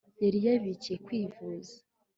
[0.23, 1.75] Yari yabikiye kwikuza